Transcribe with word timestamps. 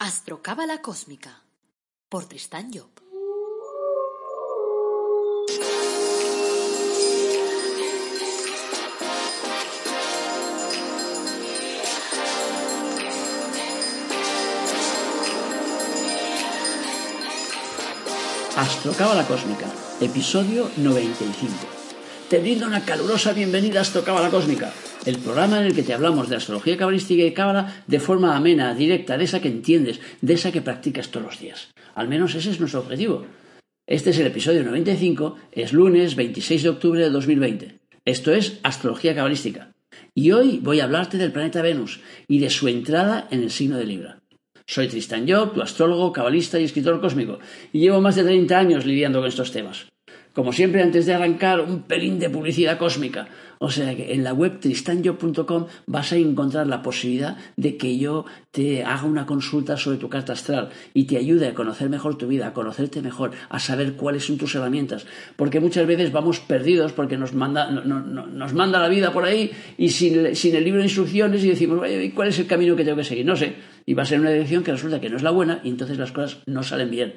Astrocábala 0.00 0.80
Cósmica 0.80 1.42
por 2.08 2.26
Tristán 2.26 2.70
Job. 2.72 2.88
Astrocábala 18.56 19.26
Cósmica, 19.26 19.66
episodio 20.00 20.70
95. 20.76 21.52
Te 22.30 22.38
brindo 22.38 22.66
una 22.66 22.84
calurosa 22.84 23.32
bienvenida 23.32 23.80
a 23.80 23.82
Astrocábala 23.82 24.30
Cósmica, 24.30 24.72
el 25.06 25.18
programa 25.18 25.60
en 25.60 25.66
el 25.66 25.74
que 25.74 25.82
te 25.82 25.94
hablamos 25.94 26.28
de 26.28 26.36
astrología 26.36 26.76
cabalística 26.76 27.22
y 27.22 27.32
cábala 27.32 27.82
de 27.86 28.00
forma 28.00 28.36
amena, 28.36 28.74
directa, 28.74 29.16
de 29.16 29.24
esa 29.24 29.40
que 29.40 29.48
entiendes, 29.48 30.00
de 30.20 30.34
esa 30.34 30.52
que 30.52 30.62
practicas 30.62 31.10
todos 31.10 31.26
los 31.26 31.40
días. 31.40 31.68
Al 31.94 32.08
menos 32.08 32.34
ese 32.34 32.50
es 32.50 32.60
nuestro 32.60 32.80
objetivo. 32.80 33.26
Este 33.86 34.10
es 34.10 34.18
el 34.18 34.26
episodio 34.26 34.64
95, 34.64 35.36
es 35.52 35.72
lunes 35.72 36.14
26 36.14 36.62
de 36.62 36.68
octubre 36.68 37.00
de 37.02 37.10
2020. 37.10 37.78
Esto 38.04 38.32
es 38.32 38.58
Astrología 38.62 39.14
Cabalística. 39.14 39.72
Y 40.14 40.32
hoy 40.32 40.60
voy 40.62 40.80
a 40.80 40.84
hablarte 40.84 41.16
del 41.16 41.32
planeta 41.32 41.62
Venus 41.62 42.00
y 42.26 42.40
de 42.40 42.50
su 42.50 42.68
entrada 42.68 43.28
en 43.30 43.42
el 43.42 43.50
signo 43.50 43.78
de 43.78 43.86
Libra. 43.86 44.20
Soy 44.66 44.88
Tristan 44.88 45.26
Job, 45.26 45.54
tu 45.54 45.62
astrólogo, 45.62 46.12
cabalista 46.12 46.60
y 46.60 46.64
escritor 46.64 47.00
cósmico, 47.00 47.38
y 47.72 47.80
llevo 47.80 48.02
más 48.02 48.16
de 48.16 48.24
30 48.24 48.58
años 48.58 48.84
lidiando 48.84 49.20
con 49.20 49.28
estos 49.28 49.52
temas. 49.52 49.86
Como 50.34 50.52
siempre, 50.52 50.82
antes 50.82 51.06
de 51.06 51.14
arrancar, 51.14 51.60
un 51.60 51.82
pelín 51.82 52.18
de 52.18 52.30
publicidad 52.30 52.78
cósmica. 52.78 53.28
O 53.58 53.70
sea 53.70 53.94
que 53.96 54.12
en 54.14 54.24
la 54.24 54.32
web 54.32 54.60
tristanyo.com 54.60 55.66
vas 55.86 56.12
a 56.12 56.16
encontrar 56.16 56.66
la 56.66 56.82
posibilidad 56.82 57.36
de 57.56 57.76
que 57.76 57.98
yo 57.98 58.24
te 58.50 58.84
haga 58.84 59.04
una 59.04 59.26
consulta 59.26 59.76
sobre 59.76 59.98
tu 59.98 60.08
carta 60.08 60.32
astral 60.32 60.70
y 60.94 61.04
te 61.04 61.16
ayude 61.16 61.48
a 61.48 61.54
conocer 61.54 61.88
mejor 61.88 62.16
tu 62.16 62.28
vida, 62.28 62.48
a 62.48 62.52
conocerte 62.52 63.02
mejor, 63.02 63.32
a 63.48 63.58
saber 63.58 63.94
cuáles 63.94 64.24
son 64.24 64.38
tus 64.38 64.54
herramientas. 64.54 65.06
Porque 65.36 65.60
muchas 65.60 65.86
veces 65.86 66.12
vamos 66.12 66.40
perdidos 66.40 66.92
porque 66.92 67.16
nos 67.16 67.34
manda, 67.34 67.70
nos 67.70 68.52
manda 68.54 68.80
la 68.80 68.88
vida 68.88 69.12
por 69.12 69.24
ahí 69.24 69.50
y 69.76 69.90
sin, 69.90 70.26
el 70.26 70.64
libro 70.64 70.80
de 70.80 70.86
instrucciones 70.86 71.44
y 71.44 71.48
decimos, 71.48 71.80
¿cuál 72.14 72.28
es 72.28 72.38
el 72.38 72.46
camino 72.46 72.76
que 72.76 72.84
tengo 72.84 72.96
que 72.96 73.04
seguir? 73.04 73.26
No 73.26 73.36
sé. 73.36 73.56
Y 73.86 73.94
va 73.94 74.02
a 74.02 74.06
ser 74.06 74.20
una 74.20 74.30
dirección 74.30 74.62
que 74.62 74.72
resulta 74.72 75.00
que 75.00 75.10
no 75.10 75.16
es 75.16 75.22
la 75.22 75.30
buena 75.30 75.60
y 75.64 75.70
entonces 75.70 75.98
las 75.98 76.12
cosas 76.12 76.38
no 76.46 76.62
salen 76.62 76.90
bien. 76.90 77.14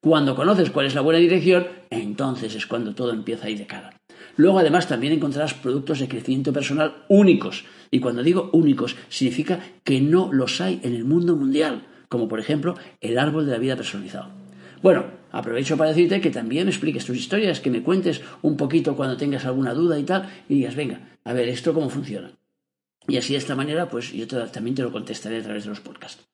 Cuando 0.00 0.34
conoces 0.34 0.70
cuál 0.70 0.86
es 0.86 0.94
la 0.94 1.00
buena 1.00 1.18
dirección, 1.18 1.66
entonces 1.88 2.54
es 2.54 2.66
cuando 2.66 2.94
todo 2.94 3.12
empieza 3.12 3.46
a 3.46 3.50
ir 3.50 3.58
de 3.58 3.66
cara. 3.66 3.90
Luego, 4.36 4.58
además, 4.58 4.88
también 4.88 5.12
encontrarás 5.12 5.54
productos 5.54 6.00
de 6.00 6.08
crecimiento 6.08 6.52
personal 6.52 7.04
únicos. 7.08 7.64
Y 7.90 8.00
cuando 8.00 8.22
digo 8.22 8.50
únicos, 8.52 8.96
significa 9.08 9.60
que 9.84 10.00
no 10.00 10.32
los 10.32 10.60
hay 10.60 10.80
en 10.82 10.94
el 10.94 11.04
mundo 11.04 11.36
mundial, 11.36 11.86
como 12.08 12.28
por 12.28 12.40
ejemplo 12.40 12.76
el 13.00 13.18
árbol 13.18 13.46
de 13.46 13.52
la 13.52 13.58
vida 13.58 13.76
personalizado. 13.76 14.30
Bueno, 14.82 15.04
aprovecho 15.32 15.76
para 15.76 15.90
decirte 15.90 16.20
que 16.20 16.30
también 16.30 16.68
expliques 16.68 17.04
tus 17.04 17.16
historias, 17.16 17.60
que 17.60 17.70
me 17.70 17.82
cuentes 17.82 18.20
un 18.42 18.56
poquito 18.56 18.96
cuando 18.96 19.16
tengas 19.16 19.46
alguna 19.46 19.72
duda 19.72 19.98
y 19.98 20.02
tal, 20.02 20.28
y 20.48 20.56
digas, 20.56 20.76
venga, 20.76 21.00
a 21.24 21.32
ver, 21.32 21.48
¿esto 21.48 21.72
cómo 21.72 21.88
funciona? 21.88 22.32
Y 23.06 23.16
así 23.16 23.32
de 23.32 23.38
esta 23.38 23.54
manera, 23.54 23.88
pues 23.88 24.12
yo 24.12 24.26
también 24.26 24.74
te 24.74 24.82
lo 24.82 24.92
contestaré 24.92 25.38
a 25.38 25.42
través 25.42 25.64
de 25.64 25.70
los 25.70 25.80
podcasts. 25.80 26.24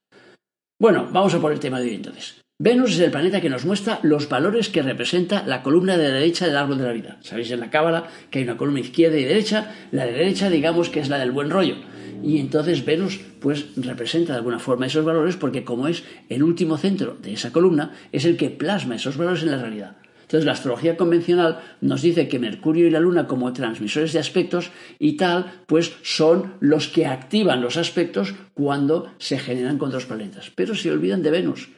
Bueno, 0.79 1.09
vamos 1.13 1.35
a 1.35 1.41
por 1.41 1.53
el 1.53 1.61
tema 1.61 1.79
de 1.79 1.89
hoy 1.89 1.95
entonces. 1.95 2.43
Venus 2.63 2.93
es 2.93 3.01
el 3.01 3.11
planeta 3.11 3.41
que 3.41 3.49
nos 3.49 3.65
muestra 3.65 4.01
los 4.03 4.29
valores 4.29 4.69
que 4.69 4.83
representa 4.83 5.43
la 5.47 5.63
columna 5.63 5.97
de 5.97 6.09
la 6.09 6.15
derecha 6.17 6.45
del 6.45 6.59
árbol 6.59 6.77
de 6.77 6.85
la 6.85 6.93
vida. 6.93 7.17
Sabéis 7.23 7.51
en 7.53 7.61
la 7.61 7.71
cábala 7.71 8.09
que 8.29 8.39
hay 8.39 8.45
una 8.45 8.59
columna 8.59 8.81
izquierda 8.81 9.17
y 9.17 9.25
derecha, 9.25 9.73
la 9.93 10.05
de 10.05 10.13
derecha 10.13 10.51
digamos 10.51 10.91
que 10.91 11.01
es 11.01 11.09
la 11.09 11.19
del 11.19 11.31
buen 11.31 11.49
rollo. 11.49 11.77
Y 12.23 12.39
entonces 12.39 12.85
Venus 12.85 13.19
pues 13.41 13.65
representa 13.77 14.35
de 14.35 14.41
alguna 14.41 14.59
forma 14.59 14.85
esos 14.85 15.07
valores 15.07 15.37
porque 15.37 15.65
como 15.65 15.89
es 15.89 16.05
el 16.29 16.43
último 16.43 16.77
centro 16.77 17.17
de 17.23 17.33
esa 17.33 17.51
columna, 17.51 17.93
es 18.13 18.27
el 18.27 18.37
que 18.37 18.51
plasma 18.51 18.97
esos 18.97 19.17
valores 19.17 19.43
en 19.43 19.53
la 19.53 19.63
realidad. 19.63 19.97
Entonces 20.21 20.45
la 20.45 20.53
astrología 20.53 20.99
convencional 20.99 21.61
nos 21.81 22.03
dice 22.03 22.29
que 22.29 22.39
Mercurio 22.39 22.87
y 22.87 22.91
la 22.91 23.01
Luna 23.01 23.27
como 23.27 23.55
transmisores 23.55 24.13
de 24.13 24.19
aspectos 24.19 24.71
y 24.99 25.17
tal, 25.17 25.63
pues 25.67 25.95
son 26.03 26.57
los 26.61 26.89
que 26.89 27.07
activan 27.07 27.63
los 27.63 27.79
aspectos 27.79 28.35
cuando 28.53 29.11
se 29.17 29.39
generan 29.39 29.79
con 29.79 29.89
otros 29.89 30.05
planetas. 30.05 30.53
Pero 30.55 30.75
se 30.75 30.91
olvidan 30.91 31.23
de 31.23 31.31
Venus. 31.31 31.71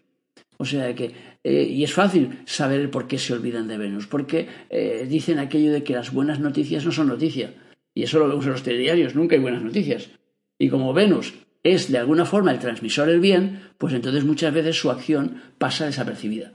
O 0.62 0.64
sea 0.64 0.94
que, 0.94 1.10
eh, 1.42 1.64
y 1.64 1.82
es 1.82 1.92
fácil 1.92 2.38
saber 2.44 2.88
por 2.88 3.08
qué 3.08 3.18
se 3.18 3.32
olvidan 3.32 3.66
de 3.66 3.78
Venus, 3.78 4.06
porque 4.06 4.46
eh, 4.70 5.08
dicen 5.10 5.40
aquello 5.40 5.72
de 5.72 5.82
que 5.82 5.92
las 5.92 6.12
buenas 6.12 6.38
noticias 6.38 6.84
no 6.84 6.92
son 6.92 7.08
noticias. 7.08 7.50
Y 7.92 8.04
eso 8.04 8.20
lo 8.20 8.28
vemos 8.28 8.46
en 8.46 8.52
los 8.52 8.62
telediarios, 8.62 9.16
nunca 9.16 9.34
hay 9.34 9.42
buenas 9.42 9.64
noticias. 9.64 10.10
Y 10.60 10.68
como 10.68 10.92
Venus 10.92 11.34
es 11.64 11.90
de 11.90 11.98
alguna 11.98 12.26
forma 12.26 12.52
el 12.52 12.60
transmisor 12.60 13.08
del 13.08 13.18
bien, 13.18 13.60
pues 13.76 13.92
entonces 13.92 14.24
muchas 14.24 14.54
veces 14.54 14.76
su 14.76 14.88
acción 14.88 15.42
pasa 15.58 15.86
desapercibida. 15.86 16.52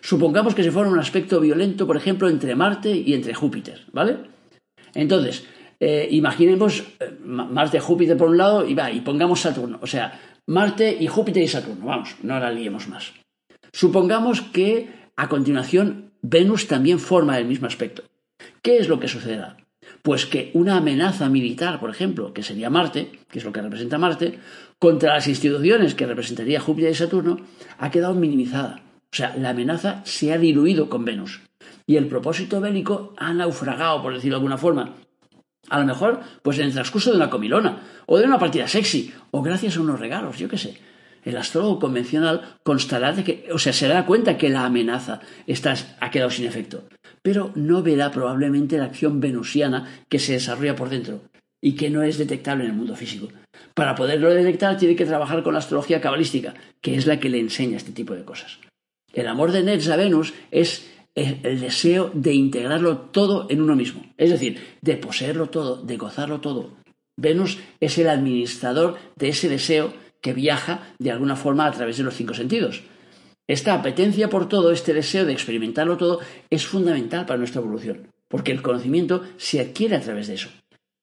Supongamos 0.00 0.56
que 0.56 0.64
se 0.64 0.72
forma 0.72 0.90
un 0.90 0.98
aspecto 0.98 1.38
violento, 1.38 1.86
por 1.86 1.96
ejemplo, 1.96 2.28
entre 2.28 2.56
Marte 2.56 2.90
y 2.90 3.14
entre 3.14 3.32
Júpiter, 3.32 3.82
¿vale? 3.92 4.16
Entonces, 4.92 5.46
eh, 5.78 6.08
imaginemos 6.10 6.82
Marte, 7.20 7.78
Júpiter 7.78 8.16
por 8.16 8.28
un 8.28 8.38
lado 8.38 8.66
y 8.66 8.74
va, 8.74 8.90
y 8.90 9.02
pongamos 9.02 9.42
Saturno, 9.42 9.78
o 9.80 9.86
sea, 9.86 10.18
Marte 10.46 10.96
y 10.98 11.06
Júpiter 11.06 11.44
y 11.44 11.48
Saturno, 11.48 11.86
vamos, 11.86 12.16
no 12.24 12.40
la 12.40 12.50
liemos 12.50 12.88
más. 12.88 13.12
Supongamos 13.76 14.40
que 14.40 14.88
a 15.16 15.28
continuación 15.28 16.10
Venus 16.22 16.66
también 16.66 16.98
forma 16.98 17.36
el 17.36 17.44
mismo 17.44 17.66
aspecto. 17.66 18.04
¿Qué 18.62 18.78
es 18.78 18.88
lo 18.88 18.98
que 18.98 19.06
sucederá? 19.06 19.58
Pues 20.00 20.24
que 20.24 20.50
una 20.54 20.78
amenaza 20.78 21.28
militar, 21.28 21.78
por 21.78 21.90
ejemplo, 21.90 22.32
que 22.32 22.42
sería 22.42 22.70
Marte, 22.70 23.10
que 23.28 23.38
es 23.38 23.44
lo 23.44 23.52
que 23.52 23.60
representa 23.60 23.98
Marte, 23.98 24.38
contra 24.78 25.12
las 25.12 25.28
instituciones 25.28 25.94
que 25.94 26.06
representaría 26.06 26.58
Júpiter 26.58 26.90
y 26.90 26.94
Saturno, 26.94 27.36
ha 27.76 27.90
quedado 27.90 28.14
minimizada. 28.14 28.80
O 29.12 29.14
sea, 29.14 29.36
la 29.36 29.50
amenaza 29.50 30.00
se 30.06 30.32
ha 30.32 30.38
diluido 30.38 30.88
con 30.88 31.04
Venus. 31.04 31.42
Y 31.86 31.96
el 31.96 32.06
propósito 32.06 32.62
bélico 32.62 33.12
ha 33.18 33.34
naufragado, 33.34 34.00
por 34.00 34.14
decirlo 34.14 34.36
de 34.36 34.40
alguna 34.40 34.56
forma. 34.56 34.94
A 35.68 35.78
lo 35.80 35.84
mejor, 35.84 36.20
pues 36.40 36.58
en 36.58 36.64
el 36.64 36.72
transcurso 36.72 37.10
de 37.10 37.18
una 37.18 37.28
comilona, 37.28 37.82
o 38.06 38.16
de 38.16 38.24
una 38.24 38.38
partida 38.38 38.68
sexy, 38.68 39.12
o 39.32 39.42
gracias 39.42 39.76
a 39.76 39.82
unos 39.82 40.00
regalos, 40.00 40.38
yo 40.38 40.48
qué 40.48 40.56
sé 40.56 40.80
el 41.26 41.36
astrólogo 41.36 41.80
convencional 41.80 42.56
constará 42.62 43.12
de 43.12 43.24
que, 43.24 43.48
o 43.52 43.58
sea, 43.58 43.72
se 43.72 43.88
dará 43.88 44.06
cuenta 44.06 44.38
que 44.38 44.48
la 44.48 44.64
amenaza 44.64 45.20
está, 45.48 45.74
ha 46.00 46.10
quedado 46.10 46.30
sin 46.30 46.46
efecto, 46.46 46.84
pero 47.20 47.50
no 47.56 47.82
verá 47.82 48.12
probablemente 48.12 48.78
la 48.78 48.84
acción 48.84 49.18
venusiana 49.18 50.04
que 50.08 50.20
se 50.20 50.34
desarrolla 50.34 50.76
por 50.76 50.88
dentro 50.88 51.22
y 51.60 51.72
que 51.72 51.90
no 51.90 52.04
es 52.04 52.16
detectable 52.16 52.64
en 52.64 52.70
el 52.70 52.76
mundo 52.76 52.94
físico. 52.94 53.28
Para 53.74 53.96
poderlo 53.96 54.32
detectar 54.32 54.78
tiene 54.78 54.94
que 54.94 55.04
trabajar 55.04 55.42
con 55.42 55.54
la 55.54 55.58
astrología 55.58 56.00
cabalística, 56.00 56.54
que 56.80 56.94
es 56.94 57.08
la 57.08 57.18
que 57.18 57.28
le 57.28 57.40
enseña 57.40 57.76
este 57.76 57.90
tipo 57.90 58.14
de 58.14 58.24
cosas. 58.24 58.60
El 59.12 59.26
amor 59.26 59.50
de 59.50 59.64
Nets 59.64 59.88
a 59.88 59.96
Venus 59.96 60.32
es 60.52 60.88
el, 61.16 61.60
deseo 61.60 62.12
de 62.14 62.34
integrarlo 62.34 62.98
todo 62.98 63.48
en 63.50 63.62
uno 63.62 63.74
mismo, 63.74 64.04
es 64.16 64.30
decir, 64.30 64.60
de 64.80 64.96
poseerlo 64.96 65.48
todo, 65.48 65.82
de 65.82 65.96
gozarlo 65.96 66.40
todo. 66.40 66.76
Venus 67.16 67.58
es 67.80 67.98
el 67.98 68.08
administrador 68.10 68.96
de 69.16 69.30
ese 69.30 69.48
deseo 69.48 69.92
que 70.26 70.32
viaja 70.32 70.80
de 70.98 71.12
alguna 71.12 71.36
forma 71.36 71.66
a 71.66 71.70
través 71.70 71.98
de 71.98 72.02
los 72.02 72.16
cinco 72.16 72.34
sentidos. 72.34 72.82
Esta 73.46 73.74
apetencia 73.74 74.28
por 74.28 74.48
todo, 74.48 74.72
este 74.72 74.92
deseo 74.92 75.24
de 75.24 75.32
experimentarlo 75.32 75.96
todo, 75.96 76.18
es 76.50 76.66
fundamental 76.66 77.26
para 77.26 77.38
nuestra 77.38 77.60
evolución, 77.60 78.08
porque 78.26 78.50
el 78.50 78.60
conocimiento 78.60 79.22
se 79.36 79.60
adquiere 79.60 79.94
a 79.94 80.00
través 80.00 80.26
de 80.26 80.34
eso. 80.34 80.48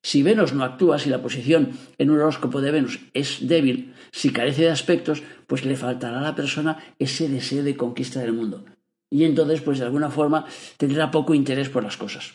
Si 0.03 0.23
Venus 0.23 0.51
no 0.51 0.65
actúa, 0.65 0.99
si 0.99 1.09
la 1.09 1.21
posición 1.21 1.69
en 1.97 2.11
un 2.11 2.19
horóscopo 2.19 2.59
de 2.59 2.71
Venus 2.71 2.99
es 3.13 3.47
débil, 3.47 3.93
si 4.11 4.33
carece 4.33 4.63
de 4.63 4.71
aspectos, 4.71 5.23
pues 5.47 5.63
le 5.63 5.77
faltará 5.77 6.19
a 6.19 6.23
la 6.23 6.35
persona 6.35 6.83
ese 6.99 7.29
deseo 7.29 7.63
de 7.63 7.77
conquista 7.77 8.19
del 8.19 8.33
mundo. 8.33 8.65
Y 9.09 9.23
entonces, 9.23 9.61
pues 9.61 9.79
de 9.79 9.85
alguna 9.85 10.09
forma, 10.09 10.45
tendrá 10.75 11.11
poco 11.11 11.33
interés 11.33 11.69
por 11.69 11.85
las 11.85 11.95
cosas. 11.95 12.33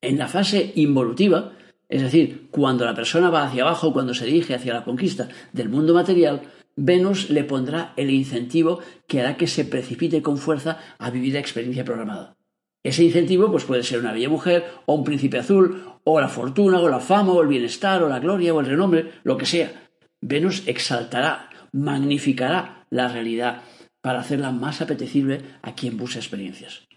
En 0.00 0.18
la 0.18 0.28
fase 0.28 0.70
involutiva, 0.76 1.50
es 1.94 2.02
decir, 2.02 2.48
cuando 2.50 2.84
la 2.84 2.92
persona 2.92 3.30
va 3.30 3.44
hacia 3.44 3.62
abajo, 3.62 3.92
cuando 3.92 4.14
se 4.14 4.26
dirige 4.26 4.52
hacia 4.52 4.74
la 4.74 4.82
conquista 4.82 5.28
del 5.52 5.68
mundo 5.68 5.94
material, 5.94 6.42
Venus 6.74 7.30
le 7.30 7.44
pondrá 7.44 7.92
el 7.96 8.10
incentivo 8.10 8.80
que 9.06 9.20
hará 9.20 9.36
que 9.36 9.46
se 9.46 9.64
precipite 9.64 10.20
con 10.20 10.36
fuerza 10.36 10.80
a 10.98 11.10
vivir 11.10 11.34
la 11.34 11.38
experiencia 11.38 11.84
programada. 11.84 12.36
Ese 12.82 13.04
incentivo 13.04 13.48
pues 13.48 13.62
puede 13.62 13.84
ser 13.84 14.00
una 14.00 14.12
bella 14.12 14.28
mujer, 14.28 14.64
o 14.86 14.94
un 14.94 15.04
príncipe 15.04 15.38
azul, 15.38 15.84
o 16.02 16.20
la 16.20 16.26
fortuna, 16.26 16.80
o 16.80 16.88
la 16.88 16.98
fama, 16.98 17.30
o 17.30 17.40
el 17.42 17.46
bienestar, 17.46 18.02
o 18.02 18.08
la 18.08 18.18
gloria, 18.18 18.52
o 18.52 18.58
el 18.58 18.66
renombre, 18.66 19.12
lo 19.22 19.38
que 19.38 19.46
sea. 19.46 19.88
Venus 20.20 20.64
exaltará, 20.66 21.48
magnificará 21.70 22.88
la 22.90 23.06
realidad 23.06 23.62
para 24.00 24.18
hacerla 24.18 24.50
más 24.50 24.80
apetecible 24.80 25.42
a 25.62 25.76
quien 25.76 25.96
busca 25.96 26.18
experiencias. 26.18 26.88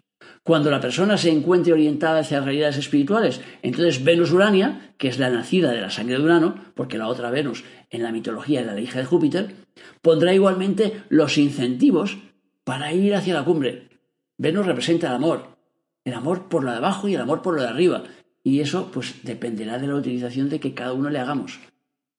Cuando 0.48 0.72
la 0.72 0.80
persona 0.80 1.18
se 1.18 1.30
encuentre 1.30 1.74
orientada 1.74 2.22
hacia 2.22 2.40
realidades 2.40 2.78
espirituales, 2.78 3.42
entonces 3.64 4.02
Venus 4.06 4.32
Urania, 4.32 4.94
que 4.98 5.10
es 5.10 5.20
la 5.20 5.30
nacida 5.30 5.72
de 5.72 5.82
la 5.82 5.90
sangre 5.90 6.18
de 6.18 6.24
Urano, 6.24 6.56
porque 6.74 6.98
la 6.98 7.10
otra 7.10 7.30
Venus 7.30 7.66
en 7.90 8.02
la 8.02 8.14
mitología 8.14 8.62
era 8.62 8.74
la 8.74 8.80
hija 8.80 8.98
de 8.98 9.04
Júpiter, 9.04 9.56
pondrá 10.02 10.34
igualmente 10.34 11.04
los 11.10 11.38
incentivos 11.38 12.18
para 12.64 12.94
ir 12.94 13.14
hacia 13.14 13.34
la 13.34 13.44
cumbre. 13.44 13.90
Venus 14.38 14.66
representa 14.66 15.08
el 15.08 15.16
amor, 15.16 15.58
el 16.06 16.14
amor 16.14 16.48
por 16.48 16.64
lo 16.64 16.72
de 16.72 16.78
abajo 16.78 17.10
y 17.10 17.16
el 17.16 17.20
amor 17.20 17.42
por 17.42 17.54
lo 17.54 17.64
de 17.64 17.68
arriba, 17.68 18.04
y 18.42 18.62
eso 18.62 18.90
pues 18.90 19.16
dependerá 19.24 19.80
de 19.80 19.88
la 19.88 19.96
utilización 19.96 20.48
de 20.48 20.62
que 20.62 20.74
cada 20.74 20.94
uno 20.94 21.10
le 21.10 21.20
hagamos. 21.20 21.60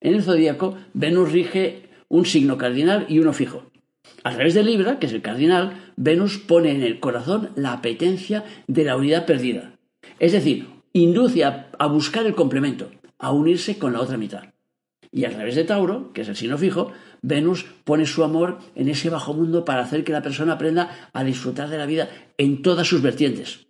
En 0.03 0.13
el 0.13 0.23
zodíaco, 0.23 0.77
Venus 0.93 1.33
rige 1.33 1.89
un 2.11 2.27
signo 2.27 2.59
cardinal 2.59 3.07
y 3.09 3.21
uno 3.21 3.33
fijo. 3.33 3.63
Al 4.25 4.35
revés 4.35 4.55
de 4.55 4.63
Libra, 4.63 4.99
que 4.99 5.07
es 5.07 5.13
el 5.13 5.23
cardinal, 5.23 5.93
Venus 5.97 6.39
pone 6.39 6.73
en 6.73 6.83
el 6.83 7.01
corazón 7.01 7.51
la 7.57 7.73
apetencia 7.73 8.45
de 8.67 8.85
la 8.85 8.97
unidad 8.97 9.27
perdida. 9.27 9.79
Es 10.19 10.33
decir, 10.33 10.69
induce 10.93 11.45
a, 11.45 11.71
a 11.79 11.87
buscar 11.87 12.27
el 12.27 12.35
complemento, 12.35 12.91
a 13.19 13.33
unirse 13.33 13.79
con 13.79 13.93
la 13.93 14.01
otra 14.01 14.17
mitad. 14.17 14.55
Y 15.11 15.25
al 15.25 15.35
revés 15.35 15.55
de 15.55 15.65
Tauro, 15.65 16.13
que 16.13 16.23
es 16.23 16.29
el 16.29 16.37
signo 16.37 16.59
fijo, 16.59 16.93
Venus 17.23 17.65
pone 17.85 18.07
su 18.07 18.23
amor 18.25 18.59
en 18.75 18.89
ese 18.89 19.11
bajo 19.11 19.33
mundo 19.33 19.65
para 19.65 19.83
hacer 19.83 20.05
que 20.05 20.13
la 20.13 20.23
persona 20.23 20.55
aprenda 20.55 21.11
a 21.13 21.25
disfrutar 21.25 21.69
de 21.69 21.79
la 21.79 21.87
vida 21.87 22.09
en 22.37 22.63
todas 22.63 22.87
sus 22.87 23.01
vertientes. 23.03 23.67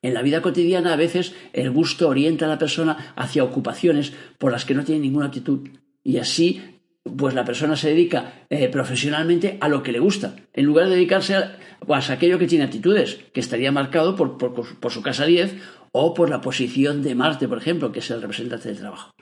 En 0.00 0.14
la 0.14 0.22
vida 0.22 0.42
cotidiana 0.42 0.92
a 0.92 0.96
veces 0.96 1.34
el 1.52 1.70
gusto 1.70 2.08
orienta 2.08 2.46
a 2.46 2.48
la 2.48 2.58
persona 2.58 3.14
hacia 3.16 3.44
ocupaciones 3.44 4.12
por 4.38 4.52
las 4.52 4.64
que 4.64 4.74
no 4.74 4.84
tiene 4.84 5.00
ninguna 5.00 5.26
actitud 5.26 5.68
y 6.02 6.18
así 6.18 6.60
pues 7.04 7.34
la 7.34 7.44
persona 7.44 7.76
se 7.76 7.90
dedica 7.90 8.46
eh, 8.48 8.68
profesionalmente 8.68 9.58
a 9.60 9.68
lo 9.68 9.82
que 9.82 9.92
le 9.92 9.98
gusta, 9.98 10.36
en 10.52 10.64
lugar 10.64 10.88
de 10.88 10.94
dedicarse 10.94 11.34
a, 11.34 11.58
pues, 11.86 12.10
a 12.10 12.14
aquello 12.14 12.38
que 12.38 12.46
tiene 12.46 12.64
actitudes, 12.64 13.20
que 13.32 13.40
estaría 13.40 13.72
marcado 13.72 14.16
por, 14.16 14.38
por 14.38 14.92
su 14.92 15.02
casa 15.02 15.26
10 15.26 15.56
o 15.92 16.14
por 16.14 16.30
la 16.30 16.40
posición 16.40 17.02
de 17.02 17.14
Marte, 17.14 17.48
por 17.48 17.58
ejemplo, 17.58 17.92
que 17.92 17.98
es 17.98 18.10
el 18.10 18.22
representante 18.22 18.68
del 18.68 18.78
trabajo. 18.78 19.12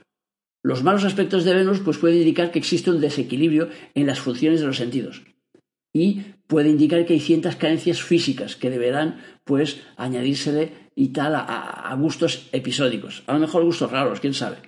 Los 0.62 0.82
malos 0.82 1.04
aspectos 1.04 1.44
de 1.44 1.54
Venus 1.54 1.80
pues, 1.80 1.98
pueden 1.98 2.18
indicar 2.18 2.50
que 2.50 2.58
existe 2.58 2.90
un 2.90 3.00
desequilibrio 3.00 3.70
en 3.94 4.06
las 4.06 4.20
funciones 4.20 4.60
de 4.60 4.66
los 4.66 4.76
sentidos 4.76 5.22
y 5.92 6.22
puede 6.46 6.68
indicar 6.68 7.04
que 7.06 7.14
hay 7.14 7.20
ciertas 7.20 7.56
carencias 7.56 8.02
físicas 8.02 8.56
que 8.56 8.70
deberán 8.70 9.20
pues 9.44 9.82
añadírsele 9.96 10.90
y 10.94 11.08
tal 11.08 11.34
a, 11.34 11.94
gustos 11.98 12.48
episódicos, 12.52 13.22
a 13.26 13.32
lo 13.32 13.40
mejor 13.40 13.64
gustos 13.64 13.90
raros, 13.90 14.20
quién 14.20 14.34
sabe, 14.34 14.58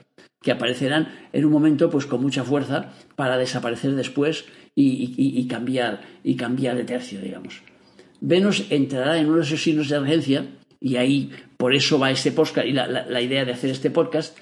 que 0.42 0.52
aparecerán 0.52 1.08
en 1.32 1.44
un 1.44 1.52
momento 1.52 1.90
pues 1.90 2.06
con 2.06 2.20
mucha 2.20 2.44
fuerza 2.44 2.92
para 3.16 3.36
desaparecer 3.36 3.94
después 3.94 4.44
y, 4.74 5.46
cambiar 5.48 6.00
y 6.24 6.36
cambiar 6.36 6.76
de 6.76 6.84
tercio, 6.84 7.20
digamos. 7.20 7.62
Venus 8.20 8.66
entrará 8.70 9.18
en 9.18 9.26
uno 9.26 9.38
de 9.38 9.42
esos 9.42 9.62
signos 9.62 9.88
de 9.88 9.98
urgencia 9.98 10.46
y 10.80 10.96
ahí 10.96 11.30
por 11.56 11.74
eso 11.74 11.98
va 11.98 12.10
este 12.10 12.32
podcast 12.32 12.66
y 12.66 12.72
la 12.72 13.20
idea 13.20 13.44
de 13.44 13.52
hacer 13.52 13.70
este 13.70 13.90
podcast 13.90 14.36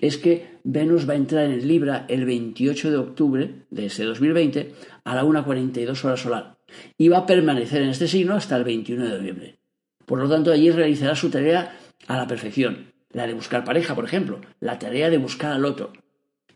es 0.00 0.18
que 0.18 0.58
Venus 0.64 1.08
va 1.08 1.12
a 1.12 1.16
entrar 1.16 1.44
en 1.44 1.66
Libra 1.66 2.06
el 2.08 2.24
28 2.24 2.90
de 2.90 2.96
octubre 2.96 3.54
de 3.70 3.86
ese 3.86 4.04
2020 4.04 4.72
a 5.04 5.14
la 5.14 5.24
1.42 5.24 6.04
hora 6.04 6.16
solar 6.16 6.58
y 6.96 7.08
va 7.08 7.18
a 7.18 7.26
permanecer 7.26 7.82
en 7.82 7.90
este 7.90 8.08
signo 8.08 8.34
hasta 8.34 8.56
el 8.56 8.64
21 8.64 9.04
de 9.04 9.18
noviembre. 9.18 9.58
Por 10.06 10.18
lo 10.18 10.28
tanto, 10.28 10.50
allí 10.50 10.70
realizará 10.70 11.14
su 11.14 11.30
tarea 11.30 11.78
a 12.08 12.16
la 12.16 12.26
perfección, 12.26 12.91
la 13.12 13.26
de 13.26 13.34
buscar 13.34 13.64
pareja, 13.64 13.94
por 13.94 14.04
ejemplo, 14.04 14.40
la 14.60 14.78
tarea 14.78 15.10
de 15.10 15.18
buscar 15.18 15.52
al 15.52 15.64
otro. 15.64 15.92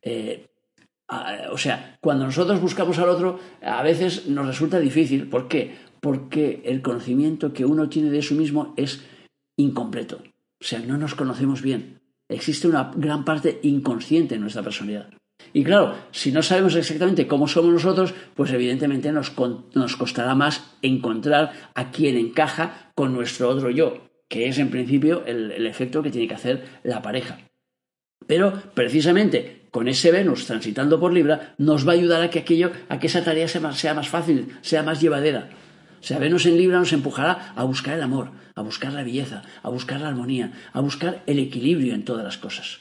Eh, 0.03 0.47
o 1.51 1.59
sea, 1.59 1.99
cuando 2.01 2.25
nosotros 2.25 2.61
buscamos 2.61 2.99
al 2.99 3.09
otro, 3.09 3.39
a 3.63 3.83
veces 3.83 4.27
nos 4.27 4.47
resulta 4.47 4.79
difícil. 4.79 5.29
¿Por 5.29 5.49
qué? 5.49 5.77
Porque 6.01 6.63
el 6.65 6.83
conocimiento 6.83 7.53
que 7.53 7.65
uno 7.65 7.89
tiene 7.89 8.11
de 8.11 8.23
sí 8.23 8.35
mismo 8.35 8.75
es 8.77 9.05
incompleto. 9.57 10.23
O 10.61 10.65
sea, 10.65 10.81
no 10.81 10.99
nos 10.99 11.15
conocemos 11.15 11.63
bien 11.63 12.01
existe 12.29 12.69
una 12.69 12.91
gran 12.95 13.25
parte 13.25 13.61
inconsciente 13.63 14.35
en 14.35 14.43
nuestra 14.43 14.63
personalidad. 14.63 15.11
Y 15.53 15.65
claro, 15.65 15.95
si 16.11 16.33
no 16.33 16.43
sabemos 16.43 16.75
exactamente 16.75 17.27
cómo 17.27 17.47
somos 17.47 17.73
nosotros, 17.73 18.15
pues 18.35 18.51
evidentemente 18.53 19.13
nos, 19.13 19.31
costará 19.31 20.35
más 20.35 20.77
encontrar 20.83 21.53
a 21.75 21.91
quien 21.91 22.17
encaja 22.17 22.93
con 22.95 23.15
nuestro 23.15 23.49
otro 23.49 23.71
yo, 23.71 24.09
que 24.29 24.49
es 24.49 24.59
en 24.59 24.71
principio 24.71 25.25
el, 25.27 25.67
efecto 25.67 26.03
que 26.03 26.11
tiene 26.11 26.29
que 26.29 26.35
hacer 26.35 26.65
la 26.83 27.03
pareja. 27.03 27.39
Pero 28.27 28.53
precisamente 28.75 29.63
con 29.71 29.89
ese 29.89 30.11
Venus 30.11 30.47
transitando 30.47 30.99
por 30.99 31.13
Libra 31.13 31.55
nos 31.59 31.87
va 31.87 31.93
a 31.93 31.95
ayudar 31.97 32.23
a 32.23 32.31
que 32.31 32.41
aquello, 32.41 32.73
a 32.89 32.99
que 32.99 33.07
esa 33.07 33.23
tarea 33.23 33.47
sea 33.47 33.95
más 33.95 34.09
fácil, 34.09 34.57
sea 34.63 34.83
más 34.83 35.01
llevadera. 35.01 35.51
O 36.01 36.03
sea, 36.03 36.19
Venus 36.19 36.47
en 36.47 36.57
Libra 36.57 36.79
nos 36.79 36.93
empujará 36.93 37.53
a 37.55 37.65
buscar 37.65 37.95
el 37.95 38.03
amor, 38.03 38.31
a 38.55 38.63
buscar 38.63 38.93
la 38.93 39.03
belleza, 39.03 39.43
a 39.63 39.69
buscar 39.69 40.01
la 40.01 40.09
armonía, 40.09 40.53
a 40.73 40.81
buscar 40.81 41.23
el 41.27 41.39
equilibrio 41.39 41.95
en 41.95 42.05
todas 42.05 42.25
las 42.25 42.39
cosas. 42.39 42.79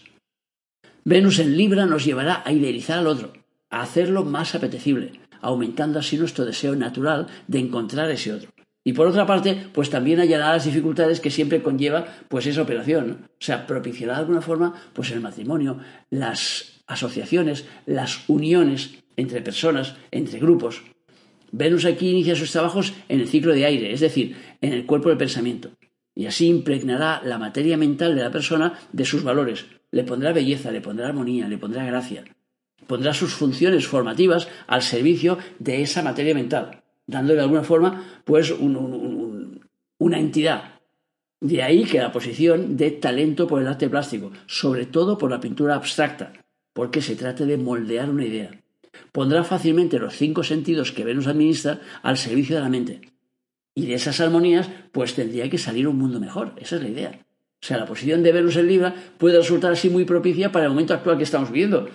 Venus 1.03 1.39
en 1.39 1.55
Libra 1.57 1.85
nos 1.85 2.05
llevará 2.05 2.41
a 2.45 2.51
idealizar 2.51 2.99
al 2.99 3.07
otro, 3.07 3.33
a 3.69 3.81
hacerlo 3.81 4.23
más 4.23 4.55
apetecible, 4.55 5.19
aumentando 5.41 5.99
así 5.99 6.17
nuestro 6.17 6.45
deseo 6.45 6.75
natural 6.75 7.27
de 7.47 7.59
encontrar 7.59 8.09
ese 8.09 8.33
otro. 8.33 8.54
Y 8.87 8.93
por 8.93 9.07
otra 9.07 9.25
parte, 9.25 9.57
pues 9.73 9.89
también 9.89 10.19
hallará 10.19 10.53
las 10.53 10.65
dificultades 10.65 11.19
que 11.19 11.31
siempre 11.31 11.63
conlleva 11.63 12.05
pues 12.29 12.45
esa 12.45 12.61
operación. 12.61 13.27
O 13.31 13.43
sea, 13.43 13.65
propiciará 13.65 14.13
de 14.13 14.19
alguna 14.19 14.41
forma 14.41 14.75
pues 14.93 15.09
el 15.09 15.21
matrimonio, 15.21 15.79
las 16.11 16.83
asociaciones, 16.85 17.65
las 17.87 18.29
uniones 18.29 18.91
entre 19.17 19.41
personas, 19.41 19.95
entre 20.11 20.39
grupos. 20.39 20.83
Venus 21.51 21.85
aquí 21.85 22.11
inicia 22.11 22.35
sus 22.35 22.51
trabajos 22.51 22.93
en 23.09 23.21
el 23.21 23.27
ciclo 23.27 23.53
de 23.53 23.65
aire, 23.65 23.91
es 23.91 24.01
decir, 24.01 24.35
en 24.61 24.73
el 24.73 24.85
cuerpo 24.85 25.09
del 25.09 25.17
pensamiento, 25.17 25.71
y 26.13 26.27
así 26.27 26.47
impregnará 26.47 27.21
la 27.23 27.37
materia 27.37 27.77
mental 27.77 28.15
de 28.15 28.21
la 28.21 28.31
persona 28.31 28.77
de 28.91 29.05
sus 29.05 29.23
valores, 29.23 29.65
le 29.91 30.03
pondrá 30.03 30.33
belleza, 30.33 30.71
le 30.71 30.81
pondrá 30.81 31.07
armonía, 31.07 31.47
le 31.47 31.57
pondrá 31.57 31.85
gracia, 31.85 32.25
pondrá 32.87 33.13
sus 33.13 33.33
funciones 33.33 33.87
formativas 33.87 34.49
al 34.67 34.81
servicio 34.81 35.37
de 35.59 35.81
esa 35.81 36.03
materia 36.03 36.35
mental, 36.35 36.83
dándole 37.07 37.35
de 37.35 37.43
alguna 37.43 37.63
forma 37.63 38.21
pues 38.23 38.51
una 38.51 40.19
entidad. 40.19 40.79
De 41.41 41.61
ahí 41.61 41.83
que 41.83 41.99
la 41.99 42.11
posición 42.11 42.77
de 42.77 42.91
talento 42.91 43.45
por 43.45 43.61
el 43.61 43.67
arte 43.67 43.89
plástico, 43.89 44.31
sobre 44.47 44.85
todo 44.85 45.17
por 45.17 45.29
la 45.29 45.39
pintura 45.39 45.75
abstracta, 45.75 46.33
porque 46.73 47.01
se 47.01 47.15
trata 47.15 47.45
de 47.45 47.57
moldear 47.57 48.09
una 48.09 48.25
idea 48.25 48.51
pondrá 49.11 49.43
fácilmente 49.43 49.99
los 49.99 50.15
cinco 50.15 50.43
sentidos 50.43 50.91
que 50.91 51.03
Venus 51.03 51.27
administra 51.27 51.79
al 52.03 52.17
servicio 52.17 52.55
de 52.55 52.61
la 52.61 52.69
mente. 52.69 53.01
Y 53.73 53.87
de 53.87 53.95
esas 53.95 54.19
armonías, 54.21 54.69
pues 54.91 55.15
tendría 55.15 55.49
que 55.49 55.57
salir 55.57 55.87
un 55.87 55.97
mundo 55.97 56.19
mejor. 56.19 56.53
Esa 56.57 56.77
es 56.77 56.81
la 56.81 56.89
idea. 56.89 57.11
O 57.61 57.65
sea, 57.65 57.77
la 57.77 57.85
posición 57.85 58.23
de 58.23 58.31
Venus 58.31 58.55
en 58.57 58.67
Libra 58.67 58.95
puede 59.17 59.37
resultar 59.37 59.71
así 59.71 59.89
muy 59.89 60.05
propicia 60.05 60.51
para 60.51 60.65
el 60.65 60.71
momento 60.71 60.93
actual 60.93 61.17
que 61.17 61.23
estamos 61.23 61.51
viviendo, 61.51 61.89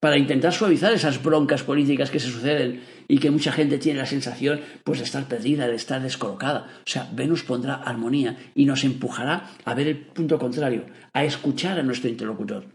para 0.00 0.18
intentar 0.18 0.52
suavizar 0.52 0.92
esas 0.92 1.22
broncas 1.22 1.62
políticas 1.62 2.10
que 2.10 2.20
se 2.20 2.28
suceden 2.28 2.82
y 3.08 3.18
que 3.18 3.30
mucha 3.30 3.52
gente 3.52 3.78
tiene 3.78 3.98
la 3.98 4.06
sensación 4.06 4.60
pues, 4.84 4.98
de 4.98 5.04
estar 5.04 5.26
perdida, 5.28 5.66
de 5.68 5.76
estar 5.76 6.02
descolocada. 6.02 6.68
O 6.78 6.90
sea, 6.90 7.08
Venus 7.12 7.42
pondrá 7.42 7.74
armonía 7.74 8.36
y 8.54 8.66
nos 8.66 8.84
empujará 8.84 9.50
a 9.64 9.74
ver 9.74 9.88
el 9.88 9.98
punto 9.98 10.38
contrario, 10.38 10.86
a 11.12 11.24
escuchar 11.24 11.78
a 11.78 11.82
nuestro 11.82 12.10
interlocutor. 12.10 12.66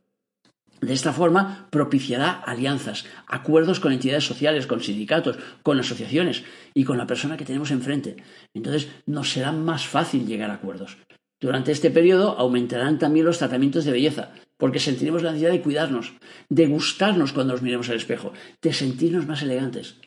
De 0.81 0.94
esta 0.94 1.13
forma 1.13 1.68
propiciará 1.69 2.31
alianzas, 2.31 3.06
acuerdos 3.28 3.80
con 3.80 3.92
entidades 3.94 4.25
sociales, 4.25 4.66
con 4.66 4.81
sindicatos, 4.81 5.38
con 5.62 5.80
asociaciones 5.80 6.44
y 6.74 6.86
con 6.86 6.98
la 6.98 7.05
persona 7.05 7.38
que 7.38 7.46
tenemos 7.46 7.70
enfrente. 7.70 8.17
Entonces 8.55 8.89
nos 9.05 9.32
será 9.32 9.51
más 9.51 9.86
fácil 9.86 10.25
llegar 10.25 10.50
a 10.50 10.55
acuerdos. 10.55 10.98
Durante 11.39 11.72
este 11.72 11.91
periodo 11.91 12.38
aumentarán 12.38 12.98
también 12.98 13.25
los 13.25 13.38
tratamientos 13.38 13.86
de 13.86 13.91
belleza, 13.91 14.32
porque 14.58 14.79
sentiremos 14.79 15.22
la 15.22 15.32
necesidad 15.32 15.51
de 15.51 15.62
cuidarnos, 15.62 16.13
de 16.50 16.67
gustarnos 16.67 17.34
cuando 17.34 17.53
nos 17.53 17.62
miremos 17.62 17.89
al 17.89 17.98
espejo, 17.98 18.34
de 18.62 18.74
sentirnos 18.74 19.27
más 19.27 19.41
elegantes. 19.44 19.98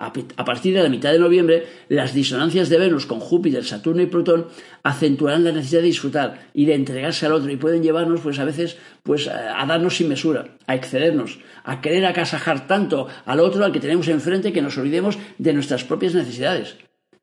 A 0.00 0.44
partir 0.44 0.74
de 0.74 0.82
la 0.82 0.88
mitad 0.88 1.10
de 1.10 1.18
noviembre, 1.18 1.66
las 1.88 2.14
disonancias 2.14 2.68
de 2.68 2.78
Venus 2.78 3.04
con 3.04 3.18
Júpiter, 3.18 3.64
Saturno 3.64 4.00
y 4.00 4.06
Plutón 4.06 4.46
acentuarán 4.84 5.42
la 5.42 5.50
necesidad 5.50 5.80
de 5.80 5.88
disfrutar 5.88 6.50
y 6.54 6.66
de 6.66 6.74
entregarse 6.74 7.26
al 7.26 7.32
otro 7.32 7.50
y 7.50 7.56
pueden 7.56 7.82
llevarnos, 7.82 8.20
pues 8.20 8.38
a 8.38 8.44
veces, 8.44 8.78
pues 9.02 9.26
a 9.26 9.66
darnos 9.66 9.96
sin 9.96 10.08
mesura, 10.08 10.56
a 10.68 10.76
excedernos, 10.76 11.40
a 11.64 11.80
querer 11.80 12.06
acasajar 12.06 12.68
tanto 12.68 13.08
al 13.24 13.40
otro 13.40 13.64
al 13.64 13.72
que 13.72 13.80
tenemos 13.80 14.06
enfrente 14.06 14.52
que 14.52 14.62
nos 14.62 14.78
olvidemos 14.78 15.18
de 15.38 15.52
nuestras 15.52 15.82
propias 15.82 16.14
necesidades. 16.14 16.76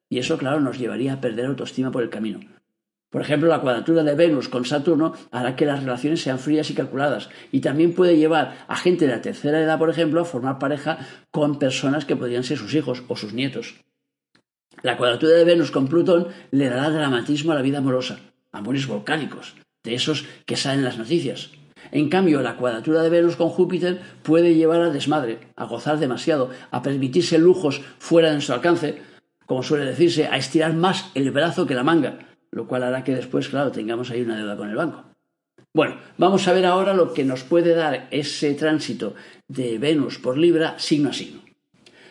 Y 0.10 0.20
eso, 0.20 0.38
claro, 0.38 0.60
nos 0.60 0.78
llevaría 0.78 1.14
a 1.14 1.22
perder 1.22 1.46
autoestima 1.46 1.92
por 1.92 2.04
el 2.04 2.10
camino. 2.10 2.42
Por 3.16 3.22
ejemplo, 3.22 3.48
la 3.48 3.62
cuadratura 3.62 4.04
de 4.04 4.14
Venus 4.14 4.50
con 4.50 4.66
Saturno 4.66 5.14
hará 5.32 5.56
que 5.56 5.66
las 5.66 5.80
relaciones 5.80 6.22
sean 6.22 6.38
frías 6.38 6.70
y 6.70 6.74
calculadas 6.74 7.30
y 7.50 7.62
también 7.62 7.94
puede 7.94 8.18
llevar 8.18 8.66
a 8.68 8.76
gente 8.76 9.08
de 9.08 9.14
la 9.14 9.22
tercera 9.22 9.62
edad, 9.62 9.80
por 9.80 9.90
ejemplo, 9.90 10.20
a 10.20 10.26
formar 10.26 10.60
pareja 10.60 10.98
con 11.32 11.58
personas 11.58 12.04
que 12.04 12.18
podrían 12.18 12.44
ser 12.44 12.58
sus 12.58 12.76
hijos 12.76 13.04
o 13.08 13.16
sus 13.16 13.32
nietos. 13.32 13.76
La 14.82 14.98
cuadratura 14.98 15.32
de 15.32 15.46
Venus 15.46 15.72
con 15.72 15.88
Plutón 15.88 16.28
le 16.52 16.68
dará 16.68 16.90
dramatismo 16.90 17.54
a 17.54 17.56
la 17.56 17.62
vida 17.62 17.78
amorosa, 17.78 18.20
amores 18.52 18.86
volcánicos, 18.86 19.56
de 19.86 19.96
esos 19.96 20.26
que 20.46 20.58
salen 20.58 20.80
en 20.80 20.86
las 20.86 20.98
noticias. 20.98 21.52
En 21.94 22.10
cambio, 22.10 22.42
la 22.42 22.58
cuadratura 22.58 23.02
de 23.02 23.10
Venus 23.10 23.38
con 23.38 23.48
Júpiter 23.48 24.02
puede 24.24 24.56
llevar 24.56 24.82
al 24.82 24.92
desmadre, 24.92 25.40
a 25.56 25.64
gozar 25.64 26.00
demasiado, 26.00 26.50
a 26.70 26.82
permitirse 26.82 27.38
lujos 27.38 27.80
fuera 27.98 28.28
de 28.28 28.34
nuestro 28.34 28.56
alcance, 28.56 29.02
como 29.46 29.64
suele 29.64 29.86
decirse, 29.86 30.28
a 30.28 30.36
estirar 30.36 30.74
más 30.74 31.12
el 31.16 31.32
brazo 31.32 31.66
que 31.66 31.76
la 31.76 31.84
manga, 31.84 32.20
lo 32.56 32.68
cual 32.68 32.84
hará 32.84 33.04
que 33.04 33.14
después, 33.14 33.50
claro, 33.50 33.72
tengamos 33.72 34.10
ahí 34.10 34.22
una 34.22 34.38
deuda 34.38 34.58
con 34.58 34.70
el 34.70 34.76
banco. 34.76 35.04
Bueno, 35.74 35.98
vamos 36.18 36.48
a 36.48 36.54
ver 36.54 36.66
ahora 36.66 36.94
lo 36.94 37.14
que 37.14 37.26
nos 37.26 37.44
puede 37.44 37.76
dar 37.76 38.08
ese 38.10 38.54
tránsito 38.54 39.14
de 39.48 39.78
Venus 39.78 40.18
por 40.18 40.38
Libra 40.38 40.80
signo 40.80 41.10
a 41.10 41.14
signo. 41.14 41.42